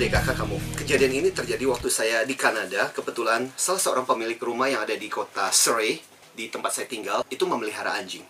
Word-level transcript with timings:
Merdekakah 0.00 0.32
kamu? 0.32 0.56
Kejadian 0.80 1.12
ini 1.12 1.28
terjadi 1.28 1.60
waktu 1.68 1.92
saya 1.92 2.24
di 2.24 2.32
Kanada. 2.32 2.88
Kebetulan 2.88 3.52
salah 3.52 3.76
seorang 3.76 4.08
pemilik 4.08 4.40
rumah 4.40 4.64
yang 4.64 4.80
ada 4.80 4.96
di 4.96 5.12
kota 5.12 5.52
Surrey, 5.52 6.00
di 6.32 6.48
tempat 6.48 6.72
saya 6.72 6.88
tinggal, 6.88 7.20
itu 7.28 7.44
memelihara 7.44 7.92
anjing. 8.00 8.24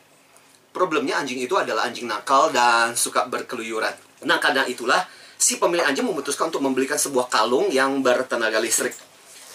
Problemnya 0.74 1.22
anjing 1.22 1.38
itu 1.38 1.54
adalah 1.54 1.86
anjing 1.86 2.10
nakal 2.10 2.50
dan 2.50 2.98
suka 2.98 3.30
berkeluyuran. 3.30 3.94
Nah, 4.26 4.42
karena 4.42 4.66
itulah 4.66 4.98
si 5.38 5.62
pemilik 5.62 5.86
anjing 5.86 6.02
memutuskan 6.10 6.50
untuk 6.50 6.58
membelikan 6.58 6.98
sebuah 6.98 7.30
kalung 7.30 7.70
yang 7.70 8.02
bertenaga 8.02 8.58
listrik. 8.58 8.98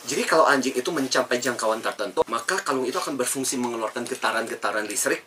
Jadi 0.08 0.23
kalau 0.23 0.48
anjing 0.48 0.72
itu 0.72 0.88
mencapai 0.95 1.44
jangkauan 1.44 1.84
tertentu, 1.84 2.23
maka 2.32 2.63
kalung 2.63 2.88
itu 2.88 2.95
akan 2.95 3.20
berfungsi 3.20 3.59
mengeluarkan 3.59 4.08
getaran-getaran 4.08 4.88
listrik 4.88 5.20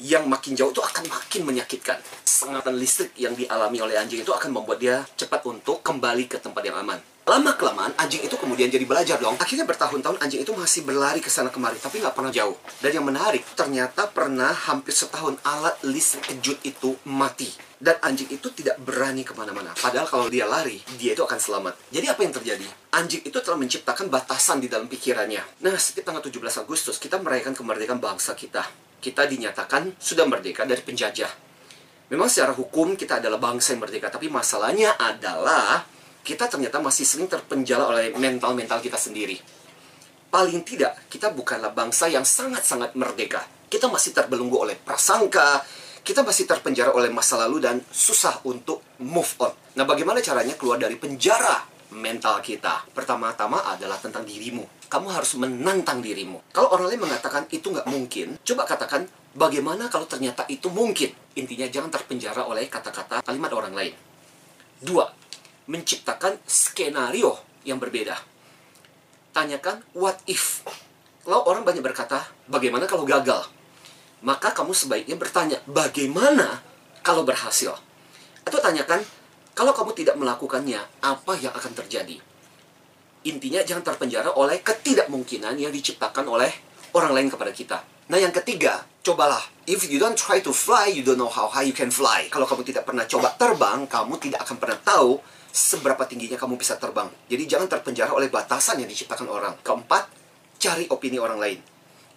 yang 0.00 0.28
makin 0.28 0.52
jauh 0.52 0.72
itu 0.72 0.82
akan 0.84 1.08
makin 1.08 1.42
menyakitkan. 1.48 1.96
Sengatan 2.24 2.76
listrik 2.76 3.16
yang 3.16 3.32
dialami 3.32 3.80
oleh 3.80 3.96
anjing 3.96 4.20
itu 4.20 4.32
akan 4.32 4.52
membuat 4.52 4.78
dia 4.80 5.04
cepat 5.16 5.40
untuk 5.48 5.80
kembali 5.80 6.28
ke 6.28 6.36
tempat 6.36 6.62
yang 6.64 6.76
aman. 6.76 7.00
Lama-kelamaan, 7.26 7.90
anjing 7.98 8.22
itu 8.22 8.38
kemudian 8.38 8.70
jadi 8.70 8.86
belajar 8.86 9.18
dong. 9.18 9.34
Akhirnya 9.34 9.66
bertahun-tahun 9.66 10.22
anjing 10.22 10.46
itu 10.46 10.54
masih 10.54 10.86
berlari 10.86 11.18
ke 11.18 11.26
sana 11.26 11.50
kemari, 11.50 11.74
tapi 11.82 11.98
nggak 11.98 12.14
pernah 12.14 12.30
jauh. 12.30 12.54
Dan 12.78 13.02
yang 13.02 13.02
menarik, 13.02 13.42
ternyata 13.58 14.06
pernah 14.06 14.54
hampir 14.54 14.94
setahun 14.94 15.34
alat 15.42 15.74
listrik 15.82 16.22
kejut 16.22 16.62
itu 16.62 16.94
mati. 17.02 17.50
Dan 17.82 17.98
anjing 17.98 18.30
itu 18.30 18.46
tidak 18.54 18.78
berani 18.78 19.26
ke 19.26 19.34
mana-mana. 19.34 19.74
Padahal 19.74 20.06
kalau 20.06 20.30
dia 20.30 20.46
lari, 20.46 20.78
dia 21.02 21.18
itu 21.18 21.26
akan 21.26 21.40
selamat. 21.42 21.74
Jadi 21.90 22.06
apa 22.06 22.20
yang 22.22 22.30
terjadi? 22.30 22.66
Anjing 22.94 23.26
itu 23.26 23.38
telah 23.42 23.58
menciptakan 23.58 24.06
batasan 24.06 24.62
di 24.62 24.70
dalam 24.70 24.86
pikirannya. 24.86 25.66
Nah, 25.66 25.74
setiap 25.82 26.14
tanggal 26.14 26.22
17 26.22 26.62
Agustus, 26.62 27.02
kita 27.02 27.18
merayakan 27.18 27.58
kemerdekaan 27.58 27.98
bangsa 27.98 28.38
kita 28.38 28.85
kita 29.00 29.28
dinyatakan 29.28 29.96
sudah 30.00 30.24
merdeka 30.26 30.64
dari 30.64 30.82
penjajah. 30.82 31.30
Memang 32.06 32.30
secara 32.30 32.54
hukum 32.54 32.94
kita 32.94 33.18
adalah 33.18 33.38
bangsa 33.38 33.74
yang 33.74 33.82
merdeka, 33.82 34.06
tapi 34.08 34.30
masalahnya 34.30 34.94
adalah 34.94 35.82
kita 36.22 36.46
ternyata 36.46 36.78
masih 36.78 37.02
sering 37.02 37.26
terpenjara 37.26 37.86
oleh 37.86 38.14
mental-mental 38.14 38.78
kita 38.78 38.98
sendiri. 38.98 39.38
Paling 40.30 40.62
tidak, 40.62 41.06
kita 41.10 41.30
bukanlah 41.30 41.70
bangsa 41.70 42.10
yang 42.10 42.26
sangat-sangat 42.26 42.94
merdeka. 42.98 43.42
Kita 43.66 43.90
masih 43.90 44.14
terbelenggu 44.14 44.54
oleh 44.54 44.78
prasangka, 44.78 45.62
kita 46.06 46.22
masih 46.22 46.46
terpenjara 46.46 46.94
oleh 46.94 47.10
masa 47.10 47.34
lalu 47.42 47.58
dan 47.58 47.82
susah 47.90 48.38
untuk 48.46 48.82
move 49.02 49.32
on. 49.42 49.50
Nah, 49.74 49.82
bagaimana 49.82 50.22
caranya 50.22 50.54
keluar 50.54 50.78
dari 50.78 50.94
penjara 50.94 51.75
mental 51.96 52.44
kita? 52.44 52.84
Pertama-tama 52.92 53.64
adalah 53.72 53.96
tentang 53.96 54.28
dirimu 54.28 54.76
kamu 54.86 55.06
harus 55.10 55.34
menantang 55.38 55.98
dirimu. 55.98 56.38
Kalau 56.54 56.70
orang 56.70 56.94
lain 56.94 57.02
mengatakan 57.02 57.44
itu 57.50 57.74
nggak 57.74 57.90
mungkin, 57.90 58.38
coba 58.46 58.62
katakan 58.66 59.06
bagaimana 59.34 59.90
kalau 59.90 60.06
ternyata 60.06 60.46
itu 60.46 60.70
mungkin. 60.70 61.10
Intinya 61.36 61.66
jangan 61.66 61.90
terpenjara 61.92 62.46
oleh 62.46 62.70
kata-kata 62.70 63.20
kalimat 63.26 63.52
orang 63.52 63.74
lain. 63.74 63.94
Dua, 64.78 65.10
menciptakan 65.66 66.38
skenario 66.46 67.34
yang 67.66 67.82
berbeda. 67.82 68.16
Tanyakan 69.34 69.82
what 69.92 70.16
if. 70.30 70.62
Kalau 71.26 71.42
orang 71.50 71.66
banyak 71.66 71.82
berkata, 71.82 72.22
bagaimana 72.46 72.86
kalau 72.86 73.02
gagal? 73.02 73.50
Maka 74.22 74.54
kamu 74.54 74.72
sebaiknya 74.72 75.18
bertanya, 75.18 75.58
bagaimana 75.66 76.62
kalau 77.02 77.26
berhasil? 77.26 77.74
Atau 78.46 78.62
tanyakan, 78.62 79.02
kalau 79.56 79.72
kamu 79.72 79.96
tidak 79.96 80.20
melakukannya, 80.20 80.78
apa 81.00 81.32
yang 81.40 81.56
akan 81.56 81.72
terjadi? 81.72 82.20
intinya 83.26 83.60
jangan 83.66 83.82
terpenjara 83.82 84.30
oleh 84.38 84.62
ketidakmungkinan 84.62 85.58
yang 85.58 85.74
diciptakan 85.74 86.30
oleh 86.30 86.50
orang 86.94 87.12
lain 87.12 87.28
kepada 87.28 87.50
kita. 87.50 87.78
Nah, 88.06 88.22
yang 88.22 88.30
ketiga, 88.30 88.86
cobalah. 89.02 89.42
If 89.66 89.90
you 89.90 89.98
don't 89.98 90.14
try 90.14 90.38
to 90.46 90.54
fly, 90.54 90.86
you 90.86 91.02
don't 91.02 91.18
know 91.18 91.26
how 91.26 91.50
high 91.50 91.66
you 91.66 91.74
can 91.74 91.90
fly. 91.90 92.30
Kalau 92.30 92.46
kamu 92.46 92.62
tidak 92.62 92.86
pernah 92.86 93.02
coba 93.02 93.34
terbang, 93.34 93.82
kamu 93.90 94.14
tidak 94.22 94.46
akan 94.46 94.56
pernah 94.62 94.78
tahu 94.78 95.18
seberapa 95.50 96.06
tingginya 96.06 96.38
kamu 96.38 96.54
bisa 96.54 96.78
terbang. 96.78 97.10
Jadi 97.26 97.50
jangan 97.50 97.66
terpenjara 97.66 98.14
oleh 98.14 98.30
batasan 98.30 98.78
yang 98.78 98.86
diciptakan 98.86 99.26
orang. 99.26 99.58
Keempat, 99.66 100.06
cari 100.62 100.86
opini 100.86 101.18
orang 101.18 101.42
lain. 101.42 101.58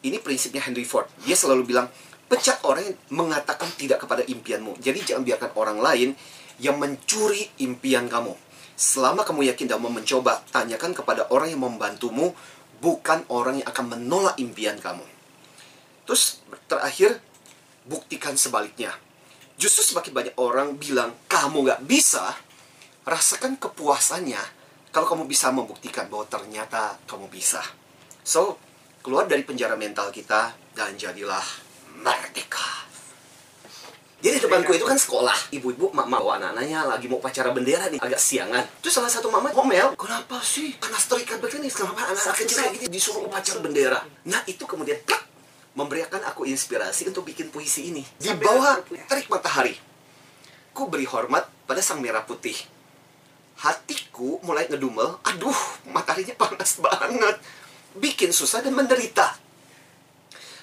Ini 0.06 0.22
prinsipnya 0.22 0.62
Henry 0.62 0.86
Ford. 0.86 1.10
Dia 1.26 1.34
selalu 1.34 1.66
bilang, 1.66 1.90
pecat 2.30 2.62
orang 2.70 2.86
yang 2.86 2.96
mengatakan 3.10 3.74
tidak 3.74 4.06
kepada 4.06 4.22
impianmu. 4.22 4.78
Jadi 4.78 5.02
jangan 5.02 5.26
biarkan 5.26 5.52
orang 5.58 5.82
lain 5.82 6.14
yang 6.60 6.78
mencuri 6.78 7.48
impian 7.64 8.08
kamu. 8.12 8.36
Selama 8.80 9.28
kamu 9.28 9.52
yakin 9.52 9.68
dan 9.68 9.84
mau 9.84 9.92
mencoba, 9.92 10.40
tanyakan 10.56 10.96
kepada 10.96 11.28
orang 11.32 11.52
yang 11.52 11.64
membantumu, 11.64 12.32
bukan 12.80 13.28
orang 13.28 13.60
yang 13.60 13.68
akan 13.68 13.86
menolak 13.96 14.40
impian 14.40 14.80
kamu. 14.80 15.04
Terus 16.08 16.40
terakhir, 16.72 17.20
buktikan 17.84 18.40
sebaliknya. 18.40 18.96
Justru 19.60 19.84
semakin 19.84 20.14
banyak 20.16 20.36
orang 20.40 20.80
bilang 20.80 21.12
kamu 21.28 21.68
nggak 21.68 21.84
bisa, 21.84 22.40
rasakan 23.04 23.60
kepuasannya 23.60 24.40
kalau 24.90 25.06
kamu 25.06 25.30
bisa 25.30 25.54
membuktikan 25.54 26.10
bahwa 26.10 26.26
ternyata 26.26 26.98
kamu 27.06 27.30
bisa. 27.30 27.62
So, 28.26 28.58
keluar 29.06 29.30
dari 29.30 29.46
penjara 29.46 29.78
mental 29.78 30.10
kita 30.10 30.58
dan 30.74 30.98
jadilah 30.98 31.46
merdeka. 32.02 32.49
Jadi 34.20 34.44
depanku 34.44 34.76
itu 34.76 34.84
kan 34.84 35.00
sekolah. 35.00 35.36
Ibu-ibu, 35.56 35.96
mama 35.96 36.20
bawa 36.20 36.36
anak-anaknya 36.44 36.84
lagi 36.84 37.08
mau 37.08 37.24
upacara 37.24 37.56
bendera 37.56 37.88
nih, 37.88 38.04
agak 38.04 38.20
siangan. 38.20 38.68
Terus 38.84 39.00
salah 39.00 39.08
satu 39.08 39.32
mama 39.32 39.48
ngomel, 39.56 39.96
kenapa 39.96 40.44
sih? 40.44 40.76
Karena 40.76 41.00
terikat 41.00 41.40
begini, 41.40 41.72
kenapa 41.72 42.04
anak-anak 42.04 42.36
kecil 42.36 42.58
kayak 42.60 42.72
gini 42.76 42.86
disuruh 42.92 43.24
upacara 43.32 43.60
bendera? 43.64 44.00
Nah 44.28 44.44
itu 44.44 44.68
kemudian 44.68 45.00
plak, 45.08 45.24
memberikan 45.72 46.20
aku 46.28 46.44
inspirasi 46.44 47.08
untuk 47.08 47.24
bikin 47.24 47.48
puisi 47.48 47.96
ini. 47.96 48.04
Di 48.20 48.36
bawah 48.36 48.84
terik 49.08 49.32
matahari, 49.32 49.80
ku 50.76 50.92
beri 50.92 51.08
hormat 51.08 51.48
pada 51.64 51.80
sang 51.80 52.04
merah 52.04 52.28
putih. 52.28 52.60
Hatiku 53.60 54.44
mulai 54.44 54.68
ngedumel, 54.68 55.20
aduh 55.24 55.60
mataharinya 55.96 56.36
panas 56.36 56.76
banget. 56.76 57.40
Bikin 57.96 58.36
susah 58.36 58.60
dan 58.60 58.76
menderita. 58.76 59.36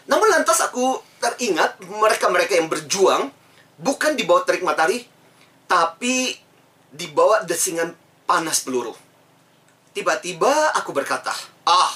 Namun 0.06 0.28
lantas 0.28 0.60
aku 0.60 1.00
teringat 1.18 1.80
mereka-mereka 1.82 2.56
yang 2.56 2.68
berjuang 2.70 3.32
bukan 3.80 4.16
di 4.16 4.24
bawah 4.24 4.44
terik 4.44 4.64
matahari, 4.64 5.04
tapi 5.68 6.36
di 6.92 7.06
bawah 7.12 7.44
desingan 7.44 7.92
panas 8.24 8.64
peluru. 8.64 8.94
Tiba-tiba 9.92 10.76
aku 10.76 10.92
berkata, 10.92 11.32
ah, 11.64 11.94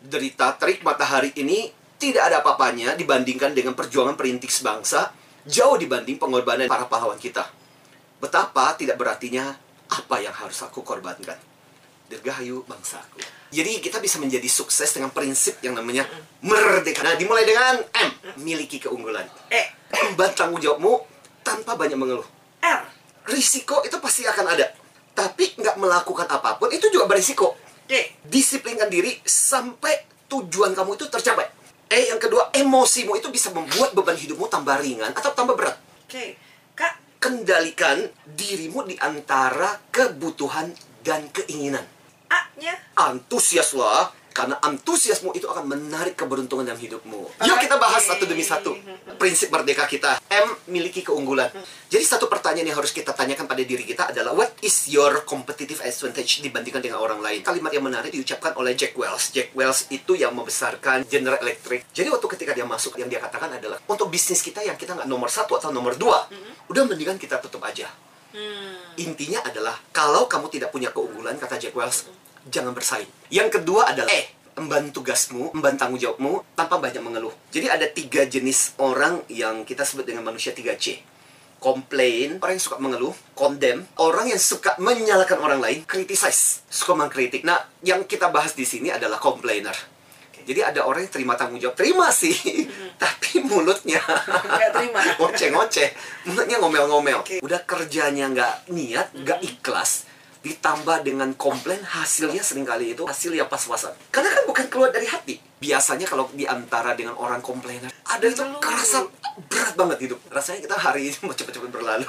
derita 0.00 0.52
terik 0.60 0.84
matahari 0.84 1.32
ini 1.40 1.72
tidak 1.96 2.28
ada 2.28 2.36
apa-apanya 2.44 2.92
dibandingkan 2.92 3.56
dengan 3.56 3.72
perjuangan 3.72 4.20
perintik 4.20 4.52
sebangsa, 4.52 5.12
jauh 5.48 5.80
dibanding 5.80 6.20
pengorbanan 6.20 6.68
para 6.68 6.84
pahlawan 6.84 7.16
kita. 7.16 7.48
Betapa 8.20 8.76
tidak 8.76 9.00
berartinya 9.00 9.56
apa 9.88 10.16
yang 10.20 10.34
harus 10.36 10.60
aku 10.60 10.84
korbankan. 10.84 11.55
Dirgahayu 12.06 12.62
bangsaku. 12.66 13.18
Jadi 13.50 13.78
kita 13.78 14.02
bisa 14.02 14.18
menjadi 14.18 14.46
sukses 14.50 14.90
dengan 14.90 15.14
prinsip 15.14 15.58
yang 15.62 15.78
namanya 15.78 16.06
merdeka. 16.42 17.06
Nah, 17.06 17.14
dimulai 17.14 17.46
dengan 17.46 17.78
M, 17.78 18.10
miliki 18.42 18.82
keunggulan. 18.82 19.26
E, 19.50 19.62
emban 20.10 20.34
tanggung 20.34 20.58
jawabmu 20.58 21.02
tanpa 21.46 21.78
banyak 21.78 21.94
mengeluh. 21.94 22.26
R, 22.62 22.82
risiko 23.30 23.86
itu 23.86 23.98
pasti 24.02 24.26
akan 24.26 24.46
ada. 24.50 24.66
Tapi 25.14 25.56
nggak 25.56 25.78
melakukan 25.78 26.26
apa 26.26 26.58
pun 26.58 26.70
itu 26.74 26.90
juga 26.90 27.06
berisiko. 27.06 27.54
D, 27.86 28.18
Disiplinkan 28.26 28.90
diri 28.90 29.14
sampai 29.22 30.26
tujuan 30.26 30.74
kamu 30.74 30.98
itu 30.98 31.06
tercapai. 31.06 31.46
E, 31.86 32.10
yang 32.10 32.18
kedua, 32.18 32.50
emosimu 32.50 33.14
itu 33.14 33.30
bisa 33.30 33.54
membuat 33.54 33.94
beban 33.94 34.18
hidupmu 34.18 34.50
tambah 34.50 34.74
ringan 34.82 35.14
atau 35.14 35.30
tambah 35.30 35.54
berat. 35.54 35.78
K, 36.10 36.34
K, 36.74 36.82
Kendalikan 37.22 38.06
dirimu 38.26 38.84
di 38.84 38.98
antara 38.98 39.80
kebutuhan 39.88 40.74
dan 41.06 41.30
keinginan. 41.30 41.95
A-nya 42.56 42.72
Antusiaslah, 42.96 44.16
karena 44.36 44.60
antusiasmu 44.60 45.32
itu 45.32 45.48
akan 45.48 45.64
menarik 45.64 46.12
keberuntungan 46.12 46.68
dalam 46.68 46.76
hidupmu. 46.76 47.40
Yuk 47.40 47.56
kita 47.56 47.80
bahas 47.80 48.04
satu 48.04 48.28
demi 48.28 48.44
satu. 48.44 48.76
Prinsip 49.16 49.48
merdeka 49.48 49.88
kita. 49.88 50.20
M, 50.28 50.48
miliki 50.68 51.00
keunggulan. 51.00 51.48
Jadi 51.88 52.04
satu 52.04 52.28
pertanyaan 52.28 52.68
yang 52.68 52.76
harus 52.76 52.92
kita 52.92 53.16
tanyakan 53.16 53.48
pada 53.48 53.64
diri 53.64 53.88
kita 53.88 54.12
adalah 54.12 54.36
What 54.36 54.60
is 54.60 54.92
your 54.92 55.24
competitive 55.24 55.80
advantage 55.80 56.44
dibandingkan 56.44 56.84
dengan 56.84 57.00
orang 57.00 57.24
lain? 57.24 57.40
Kalimat 57.40 57.72
yang 57.72 57.88
menarik 57.88 58.12
diucapkan 58.12 58.52
oleh 58.60 58.76
Jack 58.76 58.92
Welch. 59.00 59.32
Jack 59.32 59.56
Welch 59.56 59.88
itu 59.88 60.12
yang 60.20 60.36
membesarkan 60.36 61.08
General 61.08 61.40
Electric. 61.40 61.88
Jadi 61.96 62.12
waktu 62.12 62.28
ketika 62.36 62.52
dia 62.52 62.68
masuk, 62.68 63.00
yang 63.00 63.08
dia 63.08 63.24
katakan 63.24 63.56
adalah 63.56 63.80
Untuk 63.88 64.12
bisnis 64.12 64.44
kita 64.44 64.60
yang 64.60 64.76
kita 64.76 64.92
nggak 64.92 65.08
nomor 65.08 65.32
satu 65.32 65.56
atau 65.56 65.72
nomor 65.72 65.96
dua, 65.96 66.28
udah 66.68 66.84
mendingan 66.84 67.16
kita 67.16 67.40
tutup 67.40 67.64
aja. 67.64 67.88
hmm. 68.36 69.00
Intinya 69.00 69.40
adalah 69.48 69.80
kalau 69.96 70.28
kamu 70.28 70.52
tidak 70.52 70.68
punya 70.68 70.92
keunggulan 70.92 71.40
kata 71.40 71.56
Jack 71.56 71.72
Welch, 71.72 72.04
jangan 72.50 72.72
bersaing. 72.72 73.10
Yang 73.30 73.60
kedua 73.60 73.90
adalah 73.90 74.10
eh 74.10 74.36
emban 74.56 74.88
tugasmu, 74.88 75.52
emban 75.52 75.76
tanggung 75.76 76.00
jawabmu 76.00 76.56
tanpa 76.56 76.80
banyak 76.80 77.04
mengeluh. 77.04 77.32
Jadi 77.52 77.66
ada 77.68 77.86
tiga 77.92 78.24
jenis 78.24 78.74
orang 78.80 79.20
yang 79.28 79.68
kita 79.68 79.84
sebut 79.84 80.08
dengan 80.08 80.24
manusia 80.24 80.56
3C. 80.56 81.14
Complain, 81.56 82.40
orang 82.40 82.56
yang 82.56 82.64
suka 82.64 82.76
mengeluh, 82.80 83.14
condemn, 83.32 83.84
orang 84.00 84.28
yang 84.28 84.40
suka 84.40 84.76
menyalahkan 84.76 85.40
orang 85.40 85.60
lain, 85.60 85.84
criticize, 85.88 86.64
suka 86.68 86.92
mengkritik. 86.96 87.44
Nah, 87.44 87.58
yang 87.80 88.04
kita 88.04 88.28
bahas 88.28 88.52
di 88.52 88.64
sini 88.64 88.92
adalah 88.92 89.16
complainer. 89.20 89.74
Jadi 90.46 90.62
ada 90.62 90.86
orang 90.86 91.10
yang 91.10 91.12
terima 91.12 91.34
tanggung 91.34 91.58
jawab, 91.58 91.74
terima 91.74 92.06
sih, 92.14 92.30
tapi 93.02 93.42
mulutnya 93.42 93.98
Nggak 93.98 94.70
terima. 94.78 95.00
ngoceh-ngoceh, 95.18 95.88
mulutnya 96.30 96.56
ngomel-ngomel. 96.62 97.18
Oke. 97.26 97.36
Udah 97.42 97.66
kerjanya 97.66 98.30
nggak 98.30 98.70
niat, 98.70 99.10
nggak 99.10 99.42
ikhlas, 99.42 100.05
ditambah 100.46 101.02
dengan 101.02 101.34
komplain 101.34 101.82
hasilnya 101.82 102.38
sering 102.38 102.62
kali 102.62 102.94
itu 102.94 103.02
hasil 103.02 103.34
yang 103.34 103.50
pas-pasan. 103.50 103.90
Karena 104.14 104.30
kan 104.30 104.46
bukan 104.46 104.66
keluar 104.70 104.94
dari 104.94 105.10
hati. 105.10 105.42
Biasanya 105.58 106.06
kalau 106.06 106.30
di 106.30 106.46
antara 106.46 106.94
dengan 106.94 107.18
orang 107.18 107.42
komplainer 107.42 107.90
ada 108.06 108.22
itu 108.22 108.46
kerasa 108.62 109.02
berat 109.50 109.74
banget 109.74 109.98
hidup. 110.06 110.22
Rasanya 110.30 110.62
kita 110.62 110.76
hari 110.78 111.10
ini 111.10 111.16
mau 111.26 111.34
cepet-cepet 111.34 111.70
berlalu. 111.74 112.06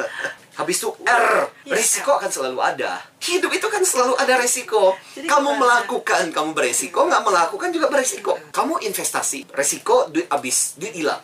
Habis 0.60 0.76
itu 0.84 0.92
R 1.08 1.48
Iya, 1.70 1.78
resiko 1.78 2.18
akan 2.18 2.26
selalu 2.26 2.58
ada. 2.58 2.98
Hidup 3.22 3.52
itu 3.54 3.66
kan 3.70 3.80
selalu 3.86 4.18
ada 4.18 4.34
resiko. 4.42 4.98
Kamu 5.14 5.54
melakukan 5.54 6.34
kamu 6.34 6.50
beresiko. 6.50 7.06
Nggak 7.06 7.22
melakukan 7.22 7.70
juga 7.70 7.86
beresiko. 7.86 8.34
Kamu 8.50 8.82
investasi. 8.82 9.54
Resiko 9.54 10.10
duit 10.10 10.26
habis 10.26 10.74
duit 10.74 10.90
hilang. 10.90 11.22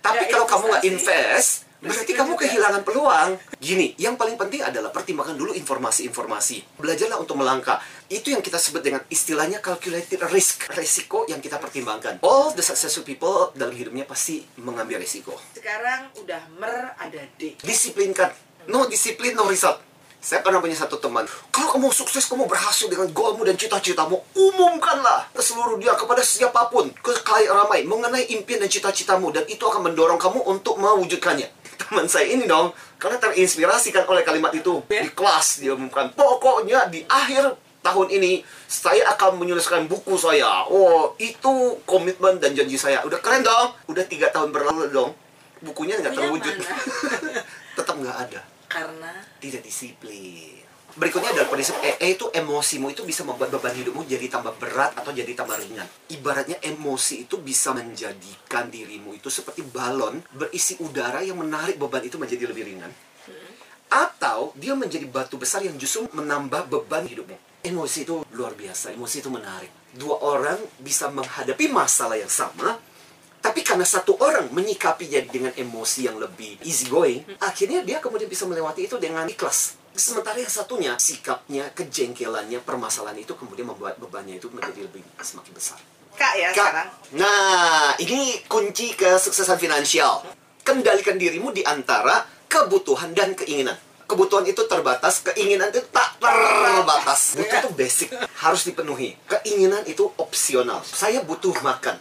Tapi 0.00 0.24
kalau 0.32 0.48
kamu 0.48 0.64
nggak 0.72 0.84
invest 0.88 1.67
berarti 1.78 2.12
kamu 2.14 2.34
kehilangan 2.34 2.82
peluang. 2.82 3.38
Gini 3.58 3.94
yang 3.98 4.18
paling 4.18 4.34
penting 4.34 4.62
adalah 4.62 4.90
pertimbangkan 4.90 5.38
dulu 5.38 5.54
informasi-informasi. 5.54 6.78
Belajarlah 6.78 7.18
untuk 7.18 7.38
melangkah. 7.38 7.78
Itu 8.08 8.34
yang 8.34 8.42
kita 8.42 8.56
sebut 8.56 8.82
dengan 8.82 9.02
istilahnya 9.12 9.60
calculated 9.62 10.22
risk 10.32 10.66
resiko 10.74 11.28
yang 11.30 11.38
kita 11.38 11.60
pertimbangkan. 11.60 12.22
All 12.24 12.50
the 12.54 12.64
successful 12.64 13.06
people 13.06 13.54
dalam 13.54 13.74
hidupnya 13.74 14.08
pasti 14.08 14.42
mengambil 14.58 15.02
resiko. 15.02 15.36
Sekarang 15.54 16.10
udah 16.18 16.42
mer 16.58 16.94
ada 16.98 17.22
D. 17.36 17.54
disiplinkan. 17.62 18.32
No 18.68 18.84
disiplin 18.90 19.32
no 19.32 19.48
result. 19.48 19.88
Saya 20.18 20.42
pernah 20.42 20.58
punya 20.58 20.74
satu 20.74 20.98
teman. 20.98 21.22
Kalau 21.54 21.78
kamu 21.78 21.94
sukses 21.94 22.26
kamu 22.26 22.50
berhasil 22.50 22.90
dengan 22.90 23.06
goalmu 23.14 23.46
dan 23.46 23.54
cita-citamu 23.54 24.18
umumkanlah 24.34 25.30
ke 25.30 25.38
seluruh 25.38 25.78
dunia 25.78 25.94
kepada 25.94 26.26
siapa 26.26 26.66
pun 26.74 26.90
ke 26.90 27.12
klien 27.22 27.54
ramai 27.54 27.86
mengenai 27.86 28.26
impian 28.34 28.58
dan 28.58 28.66
cita-citamu. 28.66 29.30
Dan 29.30 29.46
itu 29.46 29.62
akan 29.62 29.86
mendorong 29.86 30.18
kamu 30.18 30.42
untuk 30.42 30.74
mewujudkannya 30.82 31.57
teman 31.88 32.06
saya 32.06 32.28
ini 32.28 32.44
dong. 32.44 32.70
Karena 33.00 33.16
terinspirasi 33.16 33.90
kan 33.90 34.04
oleh 34.06 34.22
kalimat 34.22 34.52
itu. 34.52 34.84
Ya. 34.92 35.02
di 35.02 35.10
kelas 35.16 35.64
dia 35.64 35.72
umumkan 35.72 36.12
pokoknya 36.12 36.92
di 36.92 37.02
akhir 37.08 37.56
tahun 37.80 38.08
ini 38.12 38.44
saya 38.68 39.08
akan 39.16 39.40
menyelesaikan 39.40 39.88
buku 39.88 40.14
saya. 40.20 40.68
Oh 40.68 41.16
itu 41.16 41.80
komitmen 41.88 42.36
dan 42.38 42.52
janji 42.52 42.76
saya. 42.76 43.00
Udah 43.08 43.18
keren 43.24 43.40
dong. 43.40 43.74
Udah 43.88 44.04
tiga 44.04 44.28
tahun 44.28 44.52
berlalu 44.52 44.92
dong. 44.92 45.16
Bukunya 45.64 45.96
nggak 45.98 46.14
terwujud. 46.14 46.54
tetap 47.80 47.94
nggak 47.96 48.16
ada. 48.28 48.40
Karena 48.68 49.24
tidak 49.40 49.64
disiplin 49.64 50.67
berikutnya 50.96 51.36
adalah 51.36 51.48
prinsip 51.52 51.76
E, 51.84 52.00
E 52.00 52.16
itu 52.16 52.30
emosimu 52.32 52.88
itu 52.94 53.04
bisa 53.04 53.26
membuat 53.26 53.52
beban 53.52 53.74
hidupmu 53.76 54.06
jadi 54.08 54.30
tambah 54.30 54.56
berat 54.56 54.96
atau 54.96 55.12
jadi 55.12 55.28
tambah 55.36 55.58
ringan. 55.58 55.84
Ibaratnya 56.08 56.56
emosi 56.64 57.28
itu 57.28 57.36
bisa 57.42 57.76
menjadikan 57.76 58.72
dirimu 58.72 59.12
itu 59.12 59.28
seperti 59.28 59.66
balon 59.66 60.24
berisi 60.32 60.80
udara 60.80 61.20
yang 61.20 61.36
menarik 61.36 61.76
beban 61.76 62.00
itu 62.06 62.16
menjadi 62.16 62.48
lebih 62.48 62.64
ringan. 62.64 62.92
Atau 63.88 64.52
dia 64.56 64.76
menjadi 64.76 65.04
batu 65.08 65.36
besar 65.40 65.64
yang 65.64 65.76
justru 65.76 66.08
menambah 66.12 66.70
beban 66.72 67.04
hidupmu. 67.04 67.36
Emosi 67.64 68.06
itu 68.06 68.22
luar 68.32 68.54
biasa 68.54 68.94
emosi 68.94 69.20
itu 69.20 69.28
menarik. 69.28 69.72
Dua 69.92 70.20
orang 70.22 70.56
bisa 70.78 71.10
menghadapi 71.10 71.66
masalah 71.72 72.14
yang 72.14 72.30
sama 72.30 72.78
tapi 73.38 73.62
karena 73.62 73.86
satu 73.86 74.18
orang 74.18 74.50
menyikapinya 74.50 75.22
dengan 75.30 75.54
emosi 75.54 76.10
yang 76.10 76.18
lebih 76.18 76.58
easy 76.66 76.90
going, 76.90 77.22
akhirnya 77.38 77.86
dia 77.86 78.02
kemudian 78.02 78.26
bisa 78.26 78.44
melewati 78.50 78.90
itu 78.90 78.98
dengan 78.98 79.30
ikhlas. 79.30 79.78
Sementara 79.98 80.38
yang 80.38 80.46
satunya, 80.46 80.94
sikapnya, 80.94 81.74
kejengkelannya, 81.74 82.62
permasalahan 82.62 83.18
itu 83.18 83.34
kemudian 83.34 83.66
membuat 83.66 83.98
bebannya 83.98 84.38
itu 84.38 84.46
menjadi 84.46 84.86
lebih 84.86 85.02
semakin 85.18 85.50
besar. 85.50 85.74
Kak 86.14 86.34
ya 86.38 86.54
Kak, 86.54 86.54
sekarang. 86.54 86.88
nah 87.18 87.94
ini 87.98 88.38
kunci 88.46 88.94
kesuksesan 88.94 89.58
finansial. 89.58 90.22
Kendalikan 90.62 91.18
dirimu 91.18 91.50
di 91.50 91.66
antara 91.66 92.22
kebutuhan 92.46 93.10
dan 93.10 93.34
keinginan. 93.34 93.74
Kebutuhan 94.06 94.46
itu 94.46 94.62
terbatas, 94.70 95.18
keinginan 95.26 95.74
itu 95.74 95.82
tak 95.90 96.14
terbatas. 96.22 97.20
Butuh 97.42 97.58
itu 97.66 97.70
basic, 97.74 98.08
harus 98.38 98.62
dipenuhi. 98.70 99.18
Keinginan 99.26 99.82
itu 99.82 100.06
opsional. 100.14 100.78
Saya 100.86 101.26
butuh 101.26 101.58
makan. 101.58 101.98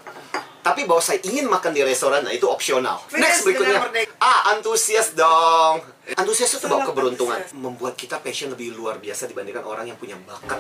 Tapi 0.62 0.86
bahwa 0.86 1.02
saya 1.02 1.18
ingin 1.26 1.50
makan 1.50 1.74
di 1.74 1.82
restoran, 1.82 2.22
nah 2.22 2.34
itu 2.34 2.46
opsional. 2.46 3.02
Next 3.10 3.42
berikutnya. 3.42 3.82
Ah, 4.22 4.54
antusias 4.54 5.18
dong. 5.18 5.97
Antusias 6.16 6.56
itu 6.56 6.72
bawa 6.72 6.88
keberuntungan. 6.88 7.42
Membuat 7.60 8.00
kita 8.00 8.24
passion 8.24 8.56
lebih 8.56 8.72
luar 8.72 9.04
biasa 9.04 9.28
dibandingkan 9.28 9.68
orang 9.68 9.92
yang 9.92 10.00
punya 10.00 10.16
bakat. 10.24 10.56